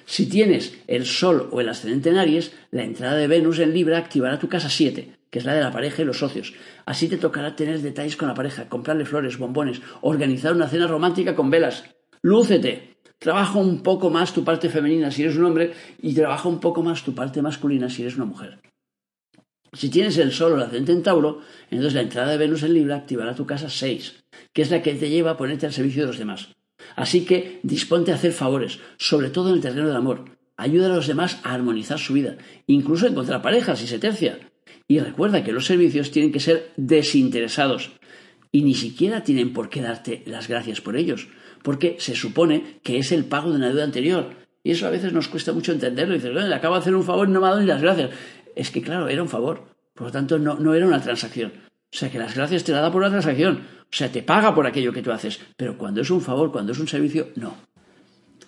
Si 0.05 0.29
tienes 0.29 0.79
el 0.87 1.07
Sol 1.07 1.49
o 1.51 1.63
el 1.63 1.69
ascendente 1.71 2.11
en 2.11 2.19
Aries, 2.19 2.53
la 2.71 2.85
entrada 2.85 3.17
de 3.17 3.27
Venus 3.27 3.59
en 3.59 3.73
Libra 3.73 3.97
activará 3.97 4.39
tu 4.39 4.51
casa 4.51 4.69
7, 4.69 5.17
que 5.31 5.39
es 5.39 5.47
la 5.47 5.55
de 5.55 5.63
la 5.63 5.73
pareja 5.73 6.03
y 6.03 6.05
los 6.05 6.19
socios. 6.19 6.53
Así 6.85 7.09
te 7.09 7.17
tocará 7.17 7.57
tener 7.57 7.81
detalles 7.81 8.17
con 8.17 8.29
la 8.29 8.35
pareja, 8.35 8.69
comprarle 8.69 9.07
flores, 9.07 9.39
bombones, 9.39 9.81
organizar 10.03 10.53
una 10.53 10.69
cena 10.69 10.87
romántica 10.87 11.35
con 11.35 11.51
velas. 11.51 11.85
Lúcete, 12.21 12.95
Trabaja 13.19 13.59
un 13.59 13.83
poco 13.83 14.11
más 14.11 14.35
tu 14.35 14.45
parte 14.45 14.69
femenina 14.69 15.11
si 15.11 15.23
eres 15.23 15.39
un 15.39 15.47
hombre 15.47 15.73
y 16.03 16.13
trabaja 16.13 16.47
un 16.47 16.61
poco 16.61 16.83
más 16.83 17.03
tu 17.05 17.15
parte 17.15 17.41
masculina 17.41 17.89
si 17.89 18.03
eres 18.03 18.17
una 18.17 18.27
mujer. 18.27 18.61
Si 19.75 19.89
tienes 19.89 20.17
el 20.19 20.33
Sol 20.33 20.53
o 20.53 20.57
el 20.57 20.63
ascendente 20.63 20.93
en 20.93 21.03
Tauro, 21.03 21.41
entonces 21.71 21.95
la 21.95 22.03
entrada 22.03 22.31
de 22.31 22.39
Venus 22.39 22.63
en 22.63 22.75
Libra 22.75 22.97
activará 22.97 23.35
tu 23.35 23.47
casa 23.47 23.69
6, 23.69 24.25
que 24.53 24.63
es 24.63 24.71
la 24.71 24.83
que 24.83 24.95
te 24.95 25.11
lleva 25.11 25.33
a 25.33 25.37
ponerte 25.37 25.67
al 25.67 25.73
servicio 25.73 26.03
de 26.03 26.09
los 26.09 26.19
demás. 26.19 26.49
Así 26.97 27.25
que 27.25 27.61
disponte 27.63 28.13
a 28.13 28.17
hacer 28.17 28.33
favores, 28.33 28.79
sobre 28.99 29.31
todo 29.31 29.49
en 29.51 29.57
el 29.57 29.61
terreno 29.61 29.89
del 29.89 29.97
amor. 29.97 30.25
Ayuda 30.57 30.87
a 30.87 30.97
los 30.97 31.07
demás 31.07 31.41
a 31.43 31.53
armonizar 31.53 31.99
su 31.99 32.13
vida, 32.13 32.37
incluso 32.67 33.07
a 33.07 33.09
encontrar 33.09 33.43
parejas 33.43 33.81
si 33.81 33.87
se 33.87 33.99
tercia. 33.99 34.39
Y 34.87 35.01
recuerda 35.01 35.43
que 35.43 35.53
los 35.53 35.67
servicios 35.67 36.11
tienen 36.11 36.31
que 36.31 36.41
ser 36.41 36.73
desinteresados 36.77 37.91
y 38.53 38.63
ni 38.63 38.75
siquiera 38.75 39.25
tienen 39.25 39.53
por 39.53 39.69
qué 39.69 39.83
darte 39.83 40.23
las 40.27 40.47
gracias 40.47 40.81
por 40.81 40.97
ellos, 40.97 41.27
porque 41.63 41.97
se 41.99 42.15
supone 42.15 42.79
que 42.85 42.99
es 42.99 43.11
el 43.11 43.25
pago 43.25 43.51
de 43.51 43.57
una 43.57 43.69
deuda 43.69 43.85
anterior. 43.85 44.31
Y 44.63 44.71
eso 44.71 44.87
a 44.87 44.91
veces 44.91 45.13
nos 45.13 45.29
cuesta 45.29 45.53
mucho 45.53 45.73
entenderlo. 45.73 46.15
Y 46.15 46.19
dices, 46.19 46.33
bueno, 46.33 46.49
le 46.49 46.55
acabo 46.55 46.75
de 46.75 46.81
hacer 46.81 46.95
un 46.95 47.03
favor 47.03 47.29
y 47.29 47.33
no 47.33 47.41
me 47.41 47.47
ha 47.47 47.51
dado 47.51 47.61
ni 47.61 47.67
las 47.67 47.83
gracias. 47.83 48.11
Es 48.55 48.71
que, 48.71 48.83
claro, 48.83 49.09
era 49.09 49.23
un 49.23 49.29
favor. 49.29 49.65
Por 49.95 50.09
lo 50.09 50.13
tanto, 50.13 50.39
no, 50.39 50.55
no 50.55 50.75
era 50.75 50.87
una 50.87 51.01
transacción. 51.01 51.53
O 51.93 51.97
sea, 51.97 52.11
que 52.11 52.19
las 52.19 52.35
gracias 52.35 52.65
te 52.65 52.73
la 52.73 52.81
da 52.81 52.91
por 52.91 53.03
una 53.03 53.11
transacción. 53.11 53.63
O 53.83 53.97
sea, 53.97 54.11
te 54.11 54.23
paga 54.23 54.55
por 54.55 54.67
aquello 54.67 54.93
que 54.93 55.03
tú 55.03 55.13
haces. 55.13 55.41
Pero 55.57 55.79
cuando 55.79 56.01
es 56.01 56.11
un 56.11 56.21
favor, 56.21 56.51
cuando 56.51 56.73
es 56.73 56.79
un 56.79 56.89
servicio, 56.89 57.29
no. 57.37 57.55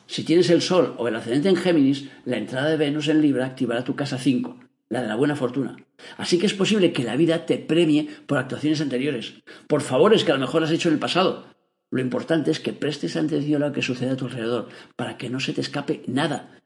Si 0.06 0.24
tienes 0.24 0.50
el 0.50 0.62
Sol 0.62 0.94
o 0.98 1.08
el 1.08 1.16
ascendente 1.16 1.48
en 1.48 1.56
Géminis, 1.56 2.08
la 2.24 2.38
entrada 2.38 2.68
de 2.68 2.76
Venus 2.76 3.08
en 3.08 3.20
Libra 3.20 3.46
activará 3.46 3.84
tu 3.84 3.96
casa 3.96 4.18
5, 4.18 4.56
la 4.88 5.02
de 5.02 5.08
la 5.08 5.16
buena 5.16 5.34
fortuna. 5.34 5.76
Así 6.16 6.38
que 6.38 6.46
es 6.46 6.54
posible 6.54 6.92
que 6.92 7.02
la 7.02 7.16
vida 7.16 7.44
te 7.46 7.58
premie 7.58 8.08
por 8.26 8.38
actuaciones 8.38 8.80
anteriores, 8.80 9.34
por 9.66 9.80
favores 9.80 10.22
que 10.22 10.30
a 10.30 10.34
lo 10.34 10.40
mejor 10.40 10.62
has 10.62 10.70
hecho 10.70 10.88
en 10.88 10.94
el 10.94 11.00
pasado. 11.00 11.46
Lo 11.90 12.00
importante 12.00 12.50
es 12.50 12.60
que 12.60 12.72
prestes 12.72 13.16
atención 13.16 13.62
a 13.62 13.68
lo 13.68 13.72
que 13.72 13.82
sucede 13.82 14.10
a 14.10 14.16
tu 14.16 14.26
alrededor, 14.26 14.68
para 14.94 15.16
que 15.16 15.30
no 15.30 15.40
se 15.40 15.52
te 15.52 15.60
escape 15.60 16.02
nada, 16.06 16.60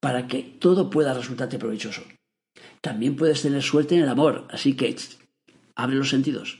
para 0.00 0.26
que 0.28 0.42
todo 0.42 0.90
pueda 0.90 1.14
resultarte 1.14 1.58
provechoso. 1.58 2.02
También 2.84 3.16
puedes 3.16 3.40
tener 3.40 3.62
suerte 3.62 3.94
en 3.94 4.02
el 4.02 4.10
amor, 4.10 4.46
así 4.50 4.76
que 4.76 4.94
abre 5.74 5.96
los 5.96 6.10
sentidos. 6.10 6.58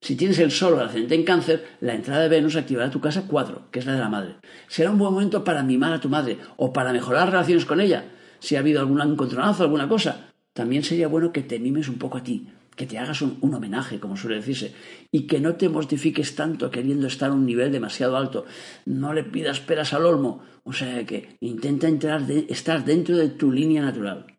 Si 0.00 0.14
tienes 0.14 0.38
el 0.38 0.52
sol 0.52 0.74
o 0.74 0.80
ascendente 0.80 1.16
en 1.16 1.24
cáncer, 1.24 1.66
la 1.80 1.96
entrada 1.96 2.22
de 2.22 2.28
Venus 2.28 2.54
activará 2.54 2.88
tu 2.88 3.00
casa 3.00 3.24
4, 3.26 3.66
que 3.72 3.80
es 3.80 3.86
la 3.86 3.94
de 3.94 3.98
la 3.98 4.08
madre. 4.08 4.36
Será 4.68 4.92
un 4.92 4.98
buen 4.98 5.12
momento 5.12 5.42
para 5.42 5.64
mimar 5.64 5.92
a 5.92 6.00
tu 6.00 6.08
madre 6.08 6.38
o 6.56 6.72
para 6.72 6.92
mejorar 6.92 7.32
relaciones 7.32 7.64
con 7.64 7.80
ella, 7.80 8.04
si 8.38 8.54
ha 8.54 8.60
habido 8.60 8.78
algún 8.78 9.00
encontronazo, 9.00 9.64
alguna 9.64 9.88
cosa. 9.88 10.30
También 10.52 10.84
sería 10.84 11.08
bueno 11.08 11.32
que 11.32 11.42
te 11.42 11.58
mimes 11.58 11.88
un 11.88 11.98
poco 11.98 12.18
a 12.18 12.22
ti, 12.22 12.46
que 12.76 12.86
te 12.86 12.96
hagas 12.96 13.20
un, 13.20 13.40
homenaje, 13.52 13.98
como 13.98 14.16
suele 14.16 14.36
decirse, 14.36 14.72
y 15.10 15.26
que 15.26 15.40
no 15.40 15.56
te 15.56 15.68
mortifiques 15.68 16.36
tanto 16.36 16.70
queriendo 16.70 17.08
estar 17.08 17.30
a 17.30 17.34
un 17.34 17.44
nivel 17.44 17.72
demasiado 17.72 18.16
alto. 18.16 18.46
No 18.86 19.12
le 19.12 19.24
pidas 19.24 19.58
peras 19.58 19.92
al 19.94 20.06
olmo, 20.06 20.44
o 20.62 20.72
sea 20.72 21.04
que 21.04 21.36
intenta 21.40 21.88
entrar 21.88 22.22
estar 22.30 22.84
dentro 22.84 23.16
de 23.16 23.30
tu 23.30 23.50
línea 23.50 23.82
natural. 23.82 24.37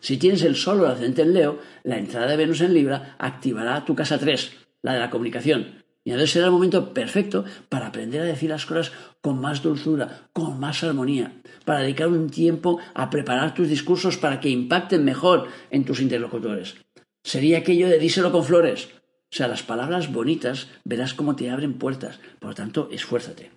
Si 0.00 0.16
tienes 0.16 0.42
el 0.42 0.56
Sol 0.56 0.80
o 0.80 0.90
el 0.90 1.18
en 1.18 1.32
Leo, 1.34 1.58
la 1.84 1.98
entrada 1.98 2.26
de 2.26 2.36
Venus 2.36 2.62
en 2.62 2.72
Libra 2.72 3.16
activará 3.18 3.84
tu 3.84 3.94
casa 3.94 4.18
3, 4.18 4.52
la 4.82 4.94
de 4.94 4.98
la 5.00 5.10
comunicación. 5.10 5.84
Y 6.02 6.10
entonces 6.10 6.32
será 6.32 6.46
el 6.46 6.52
momento 6.52 6.94
perfecto 6.94 7.44
para 7.68 7.88
aprender 7.88 8.22
a 8.22 8.24
decir 8.24 8.48
las 8.48 8.64
cosas 8.64 8.92
con 9.20 9.38
más 9.38 9.62
dulzura, 9.62 10.28
con 10.32 10.58
más 10.58 10.82
armonía, 10.82 11.34
para 11.66 11.80
dedicar 11.80 12.08
un 12.08 12.30
tiempo 12.30 12.80
a 12.94 13.10
preparar 13.10 13.52
tus 13.52 13.68
discursos 13.68 14.16
para 14.16 14.40
que 14.40 14.48
impacten 14.48 15.04
mejor 15.04 15.48
en 15.70 15.84
tus 15.84 16.00
interlocutores. 16.00 16.76
Sería 17.22 17.58
aquello 17.58 17.86
de 17.86 17.98
díselo 17.98 18.32
con 18.32 18.44
flores. 18.44 18.88
O 19.30 19.36
sea, 19.36 19.46
las 19.48 19.62
palabras 19.62 20.10
bonitas 20.10 20.68
verás 20.84 21.12
cómo 21.12 21.36
te 21.36 21.50
abren 21.50 21.74
puertas. 21.74 22.18
Por 22.38 22.50
lo 22.50 22.54
tanto, 22.54 22.88
esfuérzate. 22.90 23.50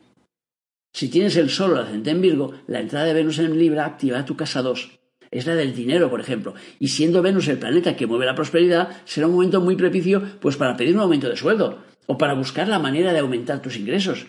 Si 0.94 1.08
tienes 1.08 1.38
el 1.38 1.50
Sol 1.50 1.74
o 1.74 1.88
en 1.88 2.22
Virgo, 2.22 2.54
la 2.68 2.82
entrada 2.82 3.06
de 3.06 3.14
Venus 3.14 3.40
en 3.40 3.58
Libra 3.58 3.86
activará 3.86 4.26
tu 4.26 4.36
casa 4.36 4.62
2 4.62 5.00
es 5.34 5.48
la 5.48 5.56
del 5.56 5.76
dinero, 5.76 6.10
por 6.10 6.22
ejemplo. 6.22 6.54
Y 6.80 6.90
siendo 6.90 7.24
Venus 7.24 7.48
el 7.48 7.58
planeta 7.58 7.96
que 7.96 8.06
mueve 8.06 8.26
la 8.26 8.36
prosperidad, 8.36 9.02
será 9.06 9.28
un 9.28 9.34
momento 9.34 9.62
muy 9.62 9.76
propicio 9.76 10.22
pues 10.40 10.58
para 10.58 10.78
pedir 10.78 10.94
un 10.94 11.02
aumento 11.02 11.28
de 11.28 11.36
sueldo 11.36 11.84
o 12.06 12.18
para 12.18 12.36
buscar 12.36 12.68
la 12.68 12.80
manera 12.80 13.14
de 13.14 13.20
aumentar 13.20 13.62
tus 13.62 13.78
ingresos. 13.78 14.28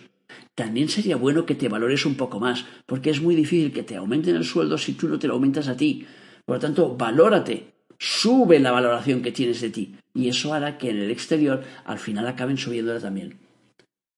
También 0.55 0.89
sería 0.89 1.15
bueno 1.15 1.45
que 1.45 1.53
te 1.53 1.69
valores 1.69 2.05
un 2.05 2.15
poco 2.15 2.39
más, 2.39 2.65
porque 2.85 3.11
es 3.11 3.21
muy 3.21 3.35
difícil 3.35 3.71
que 3.71 3.83
te 3.83 3.97
aumenten 3.97 4.35
el 4.35 4.45
sueldo 4.45 4.77
si 4.77 4.93
tú 4.93 5.07
no 5.07 5.19
te 5.19 5.27
lo 5.27 5.35
aumentas 5.35 5.67
a 5.67 5.77
ti. 5.77 6.07
Por 6.45 6.55
lo 6.55 6.59
tanto, 6.59 6.95
valórate, 6.95 7.73
sube 7.99 8.59
la 8.59 8.71
valoración 8.71 9.21
que 9.21 9.31
tienes 9.31 9.61
de 9.61 9.69
ti, 9.69 9.95
y 10.13 10.29
eso 10.29 10.53
hará 10.53 10.77
que 10.77 10.89
en 10.89 10.97
el 10.97 11.11
exterior 11.11 11.63
al 11.83 11.99
final 11.99 12.27
acaben 12.27 12.57
subiéndola 12.57 12.99
también. 12.99 13.44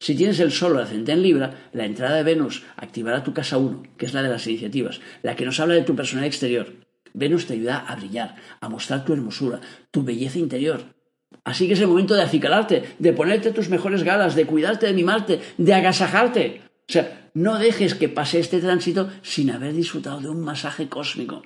Si 0.08 0.16
tienes 0.16 0.40
el 0.40 0.54
Sol 0.54 0.78
o 0.78 0.80
ascendente 0.80 1.12
en 1.12 1.22
Libra, 1.22 1.68
la 1.74 1.84
entrada 1.84 2.16
de 2.16 2.24
Venus 2.24 2.64
activará 2.78 3.26
tu 3.26 3.34
casa 3.34 3.58
1, 3.58 3.84
que 3.98 4.06
es 4.06 4.14
la 4.14 4.24
de 4.24 4.30
las 4.30 4.48
iniciativas, 4.48 5.02
la 5.22 5.36
que 5.36 5.44
nos 5.44 5.60
habla 5.60 5.74
de 5.74 5.82
tu 5.82 5.98
personalidad 5.98 6.30
exterior. 6.30 6.76
Venus 7.14 7.46
te 7.46 7.56
ayuda 7.56 7.80
a 7.80 7.98
brillar, 7.98 8.38
a 8.62 8.70
mostrar 8.70 9.04
tu 9.04 9.12
hermosura, 9.12 9.60
tu 9.92 10.06
belleza 10.06 10.40
interior. 10.40 10.96
Así 11.44 11.68
que 11.68 11.74
es 11.74 11.82
el 11.82 11.90
momento 11.90 12.14
de 12.14 12.22
acicalarte, 12.22 12.96
de 12.98 13.12
ponerte 13.12 13.52
tus 13.52 13.68
mejores 13.68 14.04
galas, 14.04 14.34
de 14.34 14.46
cuidarte, 14.46 14.86
de 14.86 14.94
mimarte, 14.94 15.42
de 15.58 15.74
agasajarte. 15.74 16.62
O 16.88 16.94
sea, 16.94 17.30
no 17.34 17.60
dejes 17.60 17.94
que 17.94 18.08
pase 18.08 18.40
este 18.40 18.62
tránsito 18.62 19.10
sin 19.24 19.52
haber 19.52 19.74
disfrutado 19.74 20.22
de 20.22 20.30
un 20.30 20.40
masaje 20.40 20.88
cósmico. 20.88 21.42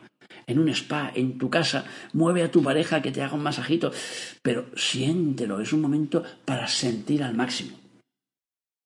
En 0.46 0.60
un 0.60 0.70
spa, 0.70 1.12
en 1.16 1.40
tu 1.40 1.50
casa, 1.50 1.86
mueve 2.14 2.44
a 2.44 2.52
tu 2.52 2.62
pareja 2.62 3.02
que 3.02 3.12
te 3.12 3.24
haga 3.24 3.34
un 3.34 3.42
masajito, 3.42 3.92
pero 4.44 4.68
siéntelo, 4.76 5.60
es 5.62 5.74
un 5.74 5.82
momento 5.82 6.22
para 6.46 6.68
sentir 6.68 7.24
al 7.24 7.34
máximo. 7.34 7.81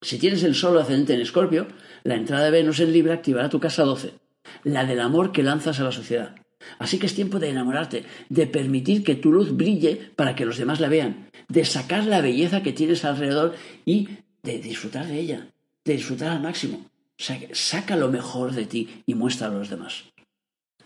Si 0.02 0.18
tienes 0.18 0.44
el 0.44 0.56
Sol 0.56 0.78
ascendente 0.78 1.14
en 1.14 1.22
Escorpio, 1.22 1.68
la 2.04 2.16
entrada 2.16 2.46
de 2.46 2.52
Venus 2.52 2.80
en 2.80 2.94
Libra 2.94 3.16
activará 3.16 3.50
tu 3.50 3.60
casa 3.60 3.84
12, 3.84 4.14
la 4.64 4.86
del 4.86 5.00
amor 5.00 5.32
que 5.32 5.44
lanzas 5.44 5.80
a 5.80 5.84
la 5.84 5.92
sociedad. 5.92 6.36
Así 6.80 7.00
que 7.00 7.06
es 7.06 7.16
tiempo 7.16 7.40
de 7.40 7.50
enamorarte, 7.50 8.06
de 8.30 8.48
permitir 8.48 9.04
que 9.04 9.16
tu 9.16 9.32
luz 9.32 9.56
brille 9.56 10.12
para 10.16 10.36
que 10.36 10.46
los 10.46 10.58
demás 10.58 10.80
la 10.80 10.90
vean, 10.90 11.30
de 11.48 11.66
sacar 11.66 12.06
la 12.06 12.22
belleza 12.22 12.64
que 12.64 12.74
tienes 12.74 13.06
alrededor 13.06 13.56
y 13.86 14.10
de 14.44 14.60
disfrutar 14.60 15.08
de 15.08 15.20
ella, 15.20 15.48
de 15.84 15.94
disfrutar 15.94 16.30
al 16.30 16.42
máximo. 16.42 16.86
O 17.18 17.24
sea, 17.24 17.40
saca 17.54 17.96
lo 17.96 18.10
mejor 18.10 18.54
de 18.54 18.66
ti 18.66 19.04
y 19.06 19.14
muéstralo 19.14 19.56
a 19.56 19.60
los 19.60 19.70
demás. 19.70 20.06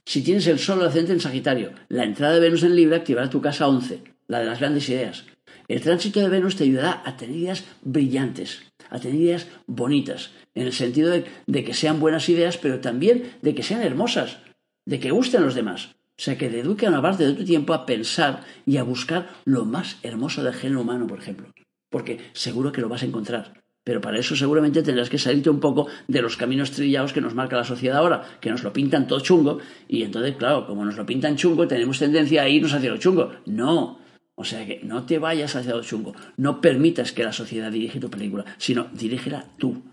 Si 0.06 0.22
tienes 0.22 0.48
el 0.48 0.60
Sol 0.60 0.82
ascendente 0.82 1.14
en 1.14 1.20
Sagitario, 1.20 1.72
la 1.88 2.04
entrada 2.04 2.36
de 2.36 2.40
Venus 2.40 2.64
en 2.64 2.76
Libra 2.76 2.98
activará 2.98 3.30
tu 3.30 3.42
casa 3.42 3.68
11, 3.68 4.02
la 4.28 4.40
de 4.40 4.46
las 4.46 4.60
grandes 4.60 4.88
ideas. 4.90 5.26
El 5.68 5.82
tránsito 5.82 6.20
de 6.20 6.30
Venus 6.30 6.56
te 6.56 6.64
ayudará 6.64 7.04
a 7.06 7.16
tener 7.16 7.36
ideas 7.36 7.64
brillantes, 7.82 8.69
a 8.90 9.00
tener 9.00 9.20
ideas 9.20 9.48
bonitas, 9.68 10.32
en 10.56 10.68
el 10.68 10.74
sentido 10.74 11.12
de, 11.12 11.64
que 11.64 11.74
sean 11.74 12.00
buenas 12.00 12.28
ideas, 12.30 12.58
pero 12.58 12.80
también 12.80 13.32
de 13.42 13.56
que 13.56 13.64
sean 13.64 13.82
hermosas, 13.82 14.38
de 14.86 15.00
que 15.00 15.12
gusten 15.12 15.44
los 15.44 15.56
demás. 15.56 15.96
O 16.18 16.22
sea, 16.22 16.38
que 16.38 16.48
eduque 16.48 16.86
a 16.86 16.90
una 16.90 17.02
parte 17.02 17.26
de 17.26 17.34
tu 17.34 17.46
tiempo 17.46 17.74
a 17.74 17.86
pensar 17.86 18.44
y 18.66 18.78
a 18.78 18.84
buscar 18.84 19.30
lo 19.46 19.64
más 19.64 19.98
hermoso 20.04 20.44
del 20.44 20.54
género 20.54 20.82
humano, 20.82 21.08
por 21.08 21.20
ejemplo. 21.20 21.48
Porque 21.90 22.20
seguro 22.34 22.72
que 22.72 22.82
lo 22.82 22.90
vas 22.90 23.04
a 23.04 23.06
encontrar. 23.06 23.64
Pero 23.86 24.02
para 24.02 24.20
eso 24.20 24.36
seguramente 24.36 24.84
tendrás 24.84 25.10
que 25.10 25.18
salirte 25.18 25.50
un 25.50 25.60
poco 25.60 25.88
de 26.08 26.22
los 26.22 26.36
caminos 26.36 26.72
trillados 26.72 27.14
que 27.14 27.22
nos 27.22 27.36
marca 27.36 27.56
la 27.56 27.64
sociedad 27.64 27.98
ahora, 27.98 28.24
que 28.42 28.52
nos 28.52 28.64
lo 28.64 28.74
pintan 28.74 29.08
todo 29.08 29.22
chungo, 29.22 29.60
y 29.88 30.04
entonces, 30.04 30.36
claro, 30.36 30.68
como 30.68 30.84
nos 30.84 30.98
lo 30.98 31.06
pintan 31.06 31.38
chungo, 31.38 31.68
tenemos 31.68 31.98
tendencia 31.98 32.44
a 32.44 32.50
irnos 32.50 32.74
hacia 32.74 32.92
lo 32.92 32.98
chungo. 32.98 33.32
No, 33.46 34.00
o 34.40 34.46
sea 34.46 34.66
que 34.66 34.80
no 34.84 35.06
te 35.06 35.20
vayas 35.20 35.58
hacia 35.58 35.76
lo 35.76 35.84
chungo. 35.84 36.16
No 36.38 36.62
permitas 36.62 37.12
que 37.12 37.26
la 37.26 37.34
sociedad 37.34 37.70
dirige 37.70 38.00
tu 38.00 38.10
película, 38.10 38.46
sino 38.58 38.86
dirígela 38.94 39.50
tú. 39.58 39.84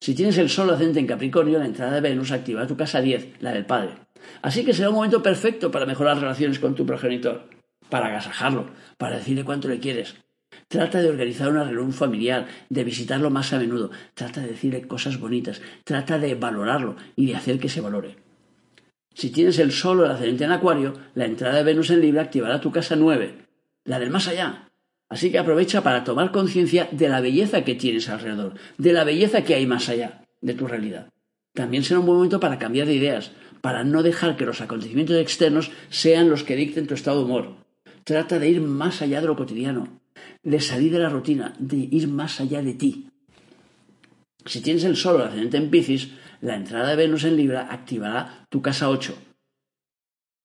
Si 0.00 0.14
tienes 0.14 0.38
el 0.38 0.48
sol 0.48 0.70
ascendente 0.70 1.00
en 1.00 1.08
Capricornio, 1.08 1.58
la 1.58 1.66
entrada 1.66 1.94
de 1.94 2.00
Venus 2.00 2.30
activará 2.30 2.68
tu 2.68 2.76
casa 2.76 3.00
10, 3.00 3.42
la 3.42 3.52
del 3.52 3.66
padre. 3.66 3.94
Así 4.42 4.64
que 4.64 4.74
será 4.74 4.90
un 4.90 4.94
momento 4.94 5.24
perfecto 5.24 5.72
para 5.72 5.86
mejorar 5.86 6.20
relaciones 6.20 6.60
con 6.60 6.76
tu 6.76 6.86
progenitor, 6.86 7.50
para 7.90 8.06
agasajarlo, 8.06 8.70
para 8.96 9.16
decirle 9.16 9.42
cuánto 9.42 9.66
le 9.66 9.80
quieres. 9.80 10.14
Trata 10.68 11.02
de 11.02 11.08
organizar 11.08 11.50
una 11.50 11.64
reunión 11.64 11.92
familiar, 11.92 12.46
de 12.70 12.84
visitarlo 12.84 13.28
más 13.30 13.52
a 13.52 13.58
menudo, 13.58 13.90
trata 14.14 14.40
de 14.40 14.50
decirle 14.50 14.86
cosas 14.86 15.18
bonitas, 15.18 15.60
trata 15.82 16.20
de 16.20 16.36
valorarlo 16.36 16.94
y 17.16 17.26
de 17.26 17.34
hacer 17.34 17.58
que 17.58 17.68
se 17.68 17.80
valore. 17.80 18.18
Si 19.14 19.30
tienes 19.30 19.58
el 19.58 19.72
sol 19.72 19.98
o 19.98 20.06
ascendente 20.06 20.44
en 20.44 20.52
Acuario, 20.52 20.92
la 21.16 21.24
entrada 21.24 21.56
de 21.56 21.64
Venus 21.64 21.90
en 21.90 22.00
Libra 22.00 22.22
activará 22.22 22.60
tu 22.60 22.70
casa 22.70 22.94
9, 22.94 23.43
la 23.84 23.98
del 23.98 24.10
más 24.10 24.28
allá. 24.28 24.68
Así 25.08 25.30
que 25.30 25.38
aprovecha 25.38 25.82
para 25.82 26.04
tomar 26.04 26.32
conciencia 26.32 26.88
de 26.90 27.08
la 27.08 27.20
belleza 27.20 27.64
que 27.64 27.74
tienes 27.74 28.08
alrededor, 28.08 28.54
de 28.78 28.92
la 28.92 29.04
belleza 29.04 29.44
que 29.44 29.54
hay 29.54 29.66
más 29.66 29.88
allá 29.88 30.24
de 30.40 30.54
tu 30.54 30.66
realidad. 30.66 31.08
También 31.54 31.84
será 31.84 32.00
un 32.00 32.06
buen 32.06 32.16
momento 32.16 32.40
para 32.40 32.58
cambiar 32.58 32.86
de 32.86 32.94
ideas, 32.94 33.30
para 33.60 33.84
no 33.84 34.02
dejar 34.02 34.36
que 34.36 34.44
los 34.44 34.60
acontecimientos 34.60 35.16
externos 35.16 35.70
sean 35.88 36.28
los 36.28 36.42
que 36.42 36.56
dicten 36.56 36.86
tu 36.86 36.94
estado 36.94 37.18
de 37.18 37.24
humor. 37.24 37.56
Trata 38.02 38.38
de 38.38 38.48
ir 38.48 38.60
más 38.60 39.02
allá 39.02 39.20
de 39.20 39.26
lo 39.26 39.36
cotidiano, 39.36 40.00
de 40.42 40.60
salir 40.60 40.92
de 40.92 40.98
la 40.98 41.08
rutina, 41.08 41.54
de 41.58 41.88
ir 41.90 42.08
más 42.08 42.40
allá 42.40 42.62
de 42.62 42.74
ti. 42.74 43.08
Si 44.44 44.60
tienes 44.60 44.84
el 44.84 44.96
sol 44.96 45.20
o 45.20 45.24
ascendente 45.24 45.56
en 45.56 45.70
Piscis, 45.70 46.10
la 46.40 46.56
entrada 46.56 46.90
de 46.90 46.96
Venus 46.96 47.24
en 47.24 47.36
Libra 47.36 47.68
activará 47.70 48.46
tu 48.50 48.60
casa 48.60 48.90
8, 48.90 49.16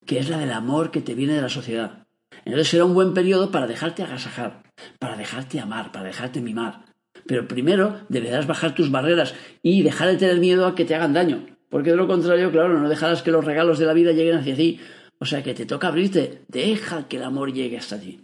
que 0.05 0.19
es 0.19 0.29
la 0.29 0.38
del 0.38 0.53
amor 0.53 0.91
que 0.91 1.01
te 1.01 1.15
viene 1.15 1.34
de 1.34 1.41
la 1.41 1.50
sociedad. 1.50 2.08
Entonces 2.46 2.69
será 2.69 2.86
un 2.86 2.93
buen 2.93 3.13
periodo 3.13 3.51
para 3.51 3.67
dejarte 3.67 4.03
agasajar, 4.03 4.63
para 5.00 5.17
dejarte 5.17 5.60
amar, 5.60 5.91
para 5.91 6.05
dejarte 6.05 6.41
mimar, 6.41 6.86
Pero 7.25 7.48
primero 7.48 8.01
deberás 8.10 8.48
bajar 8.48 8.74
tus 8.74 8.91
barreras 8.91 9.36
y 9.62 9.84
dejar 9.84 10.10
de 10.10 10.17
tener 10.17 10.39
miedo 10.39 10.65
a 10.65 10.75
que 10.75 10.86
te 10.86 10.96
hagan 10.96 11.13
daño. 11.13 11.46
Porque 11.69 11.91
de 11.91 11.98
lo 11.98 12.08
contrario, 12.08 12.51
claro, 12.51 12.79
no 12.79 12.89
dejarás 12.89 13.22
que 13.22 13.31
los 13.31 13.46
regalos 13.46 13.77
de 13.77 13.86
la 13.86 13.93
vida 13.93 14.12
lleguen 14.12 14.38
hacia 14.38 14.55
ti. 14.55 14.79
O 15.19 15.25
sea 15.25 15.43
que 15.43 15.53
te 15.53 15.65
toca 15.65 15.89
abrirte. 15.89 16.41
Deja 16.48 17.08
que 17.08 17.17
el 17.17 17.24
amor 17.24 17.53
llegue 17.53 17.77
hasta 17.77 18.00
ti. 18.00 18.22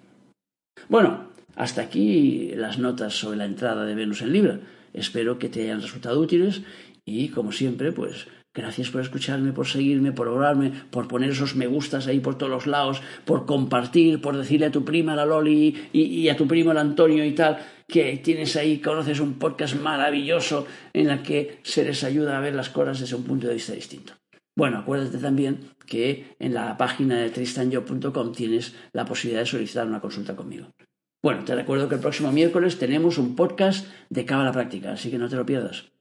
Bueno, 0.90 1.30
hasta 1.56 1.82
aquí 1.82 2.52
las 2.56 2.80
notas 2.80 3.14
sobre 3.14 3.38
la 3.38 3.46
entrada 3.46 3.86
de 3.86 3.96
Venus 3.96 4.22
en 4.22 4.34
Libra. 4.34 4.60
Espero 4.94 5.38
que 5.38 5.50
te 5.50 5.64
hayan 5.64 5.82
resultado 5.82 6.20
útiles 6.20 6.62
y, 7.04 7.30
como 7.30 7.52
siempre, 7.52 7.92
pues 7.92 8.28
Gracias 8.56 8.90
por 8.90 9.02
escucharme, 9.02 9.52
por 9.52 9.68
seguirme, 9.68 10.14
por 10.14 10.30
orarme, 10.30 10.72
por 10.90 11.10
poner 11.10 11.32
esos 11.32 11.58
me 11.58 11.68
gustas 11.68 12.08
ahí 12.08 12.22
por 12.22 12.38
todos 12.38 12.50
los 12.50 12.68
lados, 12.68 13.02
por 13.26 13.46
compartir, 13.46 14.22
por 14.22 14.38
decirle 14.38 14.68
a 14.68 14.72
tu 14.72 14.86
prima, 14.86 15.14
la 15.14 15.26
Loli, 15.26 15.90
y, 15.92 16.30
a 16.30 16.38
tu 16.38 16.48
primo, 16.48 16.72
el 16.72 16.78
Antonio 16.78 17.26
y 17.26 17.34
tal, 17.34 17.58
que 17.86 18.16
tienes 18.24 18.56
ahí, 18.56 18.80
conoces 18.80 19.20
un 19.20 19.34
podcast 19.34 19.76
maravilloso 19.76 20.66
en 20.94 21.10
el 21.10 21.22
que 21.22 21.60
se 21.64 21.84
les 21.84 22.06
ayuda 22.06 22.38
a 22.38 22.42
ver 22.42 22.56
las 22.56 22.70
cosas 22.70 23.02
desde 23.02 23.18
un 23.18 23.26
punto 23.26 23.48
de 23.48 23.56
vista 23.56 23.74
distinto. 23.74 24.14
Bueno, 24.56 24.80
acuérdate 24.80 25.18
también 25.18 25.72
que 25.86 26.38
en 26.40 26.54
la 26.54 26.78
página 26.78 27.20
de 27.20 27.32
tristanyo.com 27.32 28.32
tienes 28.32 28.74
la 28.94 29.04
posibilidad 29.04 29.42
de 29.42 29.48
solicitar 29.48 29.86
una 29.86 30.00
consulta 30.00 30.34
conmigo. 30.34 30.72
Bueno, 31.22 31.44
te 31.44 31.56
recuerdo 31.56 31.90
que 31.90 31.96
el 31.96 32.02
próximo 32.02 32.32
miércoles 32.32 32.80
tenemos 32.80 33.18
un 33.18 33.36
podcast 33.36 33.86
de 34.10 34.24
Cábala 34.24 34.54
Práctica, 34.54 34.94
así 34.94 35.12
que 35.12 35.18
no 35.18 35.28
te 35.28 35.36
lo 35.36 35.46
pierdas. 35.46 35.95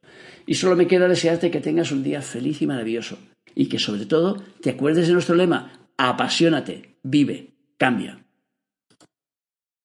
Y 0.46 0.54
solo 0.54 0.76
me 0.76 0.86
queda 0.86 1.08
desearte 1.08 1.50
que 1.50 1.60
tengas 1.60 1.92
un 1.92 2.02
día 2.02 2.22
feliz 2.22 2.60
y 2.62 2.66
maravilloso 2.66 3.18
y 3.54 3.66
que 3.68 3.78
sobre 3.78 4.06
todo 4.06 4.42
te 4.60 4.70
acuerdes 4.70 5.06
de 5.06 5.14
nuestro 5.14 5.34
lema, 5.34 5.72
apasionate, 5.96 6.96
vive, 7.02 7.54
cambia. 7.78 8.23